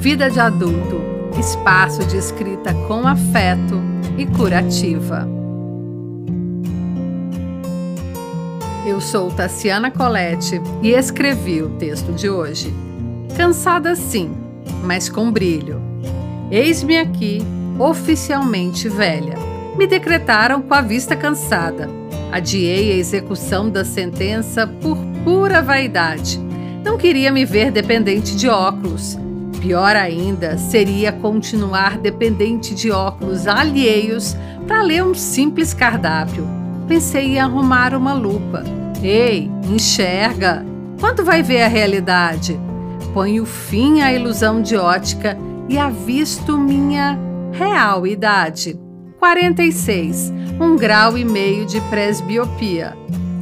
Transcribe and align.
Vida 0.00 0.30
de 0.30 0.40
adulto, 0.40 1.02
espaço 1.38 2.02
de 2.06 2.16
escrita 2.16 2.72
com 2.88 3.06
afeto 3.06 3.82
e 4.16 4.24
curativa. 4.24 5.28
Eu 8.86 8.98
sou 8.98 9.30
Tassiana 9.30 9.90
Colette 9.90 10.58
e 10.82 10.92
escrevi 10.92 11.60
o 11.60 11.68
texto 11.76 12.14
de 12.14 12.30
hoje. 12.30 12.72
Cansada 13.36 13.94
sim, 13.94 14.34
mas 14.82 15.10
com 15.10 15.30
brilho. 15.30 15.78
Eis-me 16.50 16.96
aqui, 16.96 17.42
oficialmente 17.78 18.88
velha. 18.88 19.34
Me 19.76 19.86
decretaram 19.86 20.62
com 20.62 20.72
a 20.72 20.80
vista 20.80 21.14
cansada. 21.14 21.90
Adiei 22.32 22.90
a 22.90 22.96
execução 22.96 23.68
da 23.68 23.84
sentença 23.84 24.66
por 24.66 24.96
pura 25.22 25.60
vaidade. 25.60 26.40
Não 26.82 26.96
queria 26.96 27.30
me 27.30 27.44
ver 27.44 27.70
dependente 27.70 28.34
de 28.34 28.48
óculos 28.48 29.18
Pior 29.60 29.94
ainda 29.94 30.56
seria 30.56 31.12
continuar 31.12 31.98
dependente 31.98 32.74
de 32.74 32.90
óculos 32.90 33.46
alheios 33.46 34.34
para 34.66 34.82
ler 34.82 35.04
um 35.04 35.14
simples 35.14 35.74
cardápio. 35.74 36.48
Pensei 36.88 37.34
em 37.34 37.40
arrumar 37.40 37.94
uma 37.94 38.14
lupa. 38.14 38.64
Ei, 39.02 39.50
enxerga! 39.68 40.64
Quando 40.98 41.24
vai 41.24 41.42
ver 41.42 41.62
a 41.62 41.68
realidade? 41.68 42.58
Ponho 43.12 43.44
fim 43.44 44.00
à 44.00 44.12
ilusão 44.12 44.62
de 44.62 44.76
ótica 44.76 45.36
e 45.68 45.78
avisto 45.78 46.56
minha 46.56 47.18
real 47.52 48.06
idade. 48.06 48.80
46, 49.18 50.32
um 50.58 50.74
grau 50.76 51.18
e 51.18 51.24
meio 51.24 51.66
de 51.66 51.80
presbiopia. 51.82 52.96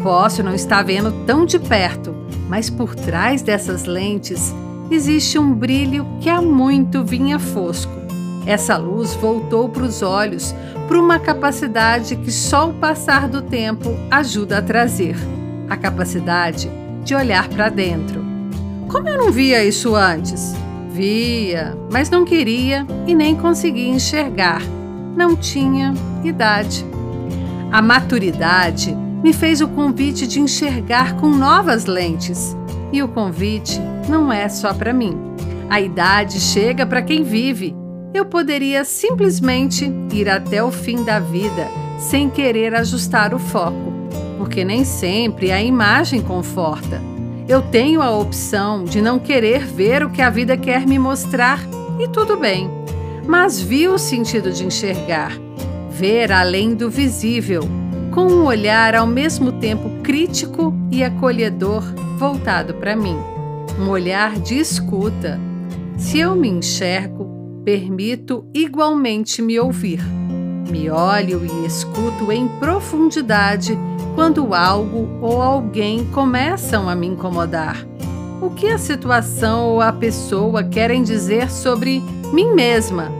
Posso 0.00 0.42
não 0.44 0.54
estar 0.54 0.82
vendo 0.84 1.10
tão 1.26 1.44
de 1.44 1.58
perto, 1.58 2.14
mas 2.48 2.70
por 2.70 2.94
trás 2.94 3.42
dessas 3.42 3.84
lentes 3.84 4.54
existe 4.90 5.38
um 5.38 5.52
brilho 5.52 6.06
que 6.20 6.28
há 6.28 6.40
muito 6.40 7.04
vinha 7.04 7.38
fosco. 7.38 7.92
Essa 8.46 8.76
luz 8.76 9.14
voltou 9.14 9.68
para 9.68 9.84
os 9.84 10.02
olhos 10.02 10.54
por 10.86 10.96
uma 10.96 11.18
capacidade 11.18 12.16
que 12.16 12.30
só 12.30 12.68
o 12.68 12.74
passar 12.74 13.28
do 13.28 13.40
tempo 13.40 13.96
ajuda 14.10 14.58
a 14.58 14.62
trazer 14.62 15.16
a 15.68 15.76
capacidade 15.76 16.70
de 17.02 17.14
olhar 17.14 17.48
para 17.48 17.70
dentro. 17.70 18.22
Como 18.88 19.08
eu 19.08 19.18
não 19.18 19.32
via 19.32 19.64
isso 19.64 19.94
antes? 19.94 20.54
Via, 20.90 21.76
mas 21.90 22.10
não 22.10 22.24
queria 22.24 22.86
e 23.06 23.14
nem 23.14 23.34
conseguia 23.34 23.88
enxergar. 23.88 24.62
Não 25.16 25.34
tinha 25.34 25.94
idade. 26.22 26.84
A 27.72 27.80
maturidade 27.80 28.94
me 29.22 29.32
fez 29.32 29.60
o 29.60 29.68
convite 29.68 30.26
de 30.26 30.38
enxergar 30.38 31.16
com 31.16 31.28
novas 31.28 31.86
lentes 31.86 32.54
e 32.94 33.02
o 33.02 33.08
convite 33.08 33.80
não 34.08 34.32
é 34.32 34.48
só 34.48 34.72
para 34.72 34.92
mim. 34.92 35.18
A 35.68 35.80
idade 35.80 36.38
chega 36.38 36.86
para 36.86 37.02
quem 37.02 37.24
vive. 37.24 37.74
Eu 38.14 38.24
poderia 38.24 38.84
simplesmente 38.84 39.92
ir 40.12 40.28
até 40.28 40.62
o 40.62 40.70
fim 40.70 41.02
da 41.02 41.18
vida 41.18 41.66
sem 41.98 42.30
querer 42.30 42.72
ajustar 42.72 43.34
o 43.34 43.38
foco, 43.40 43.92
porque 44.38 44.64
nem 44.64 44.84
sempre 44.84 45.50
a 45.50 45.60
imagem 45.60 46.22
conforta. 46.22 47.02
Eu 47.48 47.62
tenho 47.62 48.00
a 48.00 48.16
opção 48.16 48.84
de 48.84 49.02
não 49.02 49.18
querer 49.18 49.66
ver 49.66 50.04
o 50.04 50.10
que 50.10 50.22
a 50.22 50.30
vida 50.30 50.56
quer 50.56 50.86
me 50.86 50.98
mostrar 50.98 51.58
e 51.98 52.06
tudo 52.06 52.36
bem. 52.36 52.70
Mas 53.26 53.60
vi 53.60 53.88
o 53.88 53.98
sentido 53.98 54.52
de 54.52 54.64
enxergar, 54.64 55.32
ver 55.90 56.30
além 56.30 56.76
do 56.76 56.88
visível, 56.88 57.62
com 58.12 58.26
um 58.26 58.44
olhar 58.44 58.94
ao 58.94 59.06
mesmo 59.06 59.50
tempo 59.50 59.90
crítico 60.02 60.72
e 60.92 61.02
acolhedor 61.02 61.82
voltado 62.24 62.72
para 62.72 62.96
mim, 62.96 63.18
um 63.78 63.90
olhar 63.90 64.38
de 64.38 64.58
escuta. 64.58 65.38
Se 65.98 66.20
eu 66.20 66.34
me 66.34 66.48
enxergo, 66.48 67.60
permito 67.62 68.46
igualmente 68.54 69.42
me 69.42 69.60
ouvir. 69.60 70.02
Me 70.70 70.88
olho 70.88 71.44
e 71.44 71.66
escuto 71.66 72.32
em 72.32 72.48
profundidade 72.48 73.78
quando 74.14 74.54
algo 74.54 75.06
ou 75.20 75.42
alguém 75.42 76.06
começam 76.12 76.88
a 76.88 76.94
me 76.94 77.08
incomodar. 77.08 77.86
O 78.40 78.48
que 78.48 78.68
a 78.68 78.78
situação 78.78 79.68
ou 79.68 79.82
a 79.82 79.92
pessoa 79.92 80.64
querem 80.64 81.02
dizer 81.02 81.50
sobre 81.50 82.02
mim 82.32 82.54
mesma? 82.54 83.12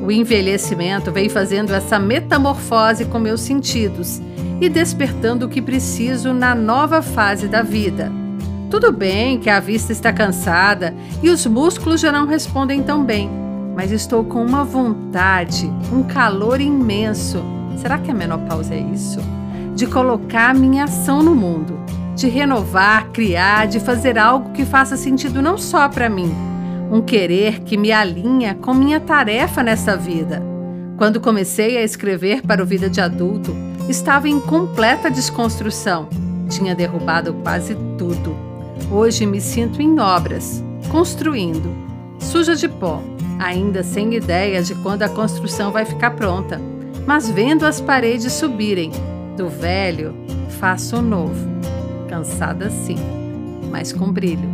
O 0.00 0.12
envelhecimento 0.12 1.10
vem 1.10 1.28
fazendo 1.28 1.74
essa 1.74 1.98
metamorfose 1.98 3.06
com 3.06 3.18
meus 3.18 3.40
sentidos 3.40 4.22
e 4.60 4.68
despertando 4.68 5.46
o 5.46 5.48
que 5.48 5.60
preciso 5.60 6.32
na 6.32 6.54
nova 6.54 7.02
fase 7.02 7.48
da 7.48 7.60
vida. 7.60 8.25
Tudo 8.78 8.92
bem 8.92 9.38
que 9.38 9.48
a 9.48 9.58
vista 9.58 9.90
está 9.90 10.12
cansada 10.12 10.94
e 11.22 11.30
os 11.30 11.46
músculos 11.46 11.98
já 11.98 12.12
não 12.12 12.26
respondem 12.26 12.82
tão 12.82 13.02
bem, 13.02 13.30
mas 13.74 13.90
estou 13.90 14.22
com 14.22 14.44
uma 14.44 14.64
vontade, 14.64 15.66
um 15.90 16.02
calor 16.02 16.60
imenso. 16.60 17.42
Será 17.78 17.96
que 17.96 18.10
a 18.10 18.14
menopausa 18.14 18.74
é 18.74 18.80
isso? 18.80 19.18
De 19.74 19.86
colocar 19.86 20.54
minha 20.54 20.84
ação 20.84 21.22
no 21.22 21.34
mundo, 21.34 21.80
de 22.14 22.28
renovar, 22.28 23.08
criar, 23.12 23.66
de 23.66 23.80
fazer 23.80 24.18
algo 24.18 24.52
que 24.52 24.66
faça 24.66 24.94
sentido 24.94 25.40
não 25.40 25.56
só 25.56 25.88
para 25.88 26.10
mim, 26.10 26.30
um 26.92 27.00
querer 27.00 27.60
que 27.60 27.78
me 27.78 27.90
alinha 27.90 28.54
com 28.56 28.74
minha 28.74 29.00
tarefa 29.00 29.62
nessa 29.62 29.96
vida. 29.96 30.42
Quando 30.98 31.18
comecei 31.18 31.78
a 31.78 31.82
escrever 31.82 32.42
para 32.42 32.62
o 32.62 32.66
Vida 32.66 32.90
de 32.90 33.00
Adulto, 33.00 33.56
estava 33.88 34.28
em 34.28 34.38
completa 34.38 35.10
desconstrução. 35.10 36.10
Tinha 36.50 36.74
derrubado 36.74 37.32
quase 37.42 37.74
tudo. 37.96 38.45
Hoje 38.90 39.26
me 39.26 39.40
sinto 39.40 39.82
em 39.82 39.98
obras, 39.98 40.62
construindo, 40.90 41.74
suja 42.18 42.54
de 42.54 42.68
pó, 42.68 43.02
ainda 43.38 43.82
sem 43.82 44.14
ideia 44.14 44.62
de 44.62 44.74
quando 44.76 45.02
a 45.02 45.08
construção 45.08 45.72
vai 45.72 45.84
ficar 45.84 46.12
pronta, 46.12 46.60
mas 47.06 47.28
vendo 47.28 47.64
as 47.64 47.80
paredes 47.80 48.32
subirem. 48.32 48.90
Do 49.36 49.48
velho, 49.48 50.14
faço 50.58 50.96
o 50.96 51.02
novo. 51.02 51.46
Cansada 52.08 52.70
sim, 52.70 52.98
mas 53.70 53.92
com 53.92 54.10
brilho. 54.10 54.48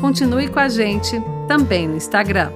Continue 0.00 0.48
com 0.48 0.58
a 0.58 0.68
gente 0.68 1.20
também 1.46 1.86
no 1.86 1.96
Instagram. 1.96 2.50